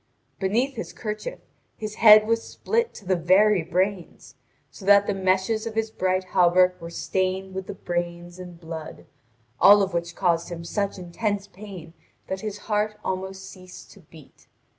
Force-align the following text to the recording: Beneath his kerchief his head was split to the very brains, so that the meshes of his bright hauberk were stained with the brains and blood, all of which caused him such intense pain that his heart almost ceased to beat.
Beneath 0.39 0.77
his 0.77 0.93
kerchief 0.93 1.41
his 1.77 1.93
head 2.01 2.25
was 2.25 2.41
split 2.41 2.91
to 2.95 3.05
the 3.05 3.15
very 3.15 3.61
brains, 3.61 4.33
so 4.71 4.83
that 4.83 5.05
the 5.05 5.13
meshes 5.13 5.67
of 5.67 5.75
his 5.75 5.91
bright 5.91 6.23
hauberk 6.33 6.81
were 6.81 6.89
stained 6.89 7.53
with 7.53 7.67
the 7.67 7.75
brains 7.75 8.39
and 8.39 8.59
blood, 8.59 9.05
all 9.59 9.83
of 9.83 9.93
which 9.93 10.15
caused 10.15 10.49
him 10.49 10.63
such 10.63 10.97
intense 10.97 11.45
pain 11.45 11.93
that 12.25 12.41
his 12.41 12.57
heart 12.65 12.97
almost 13.05 13.47
ceased 13.47 13.91
to 13.91 13.99
beat. 13.99 14.47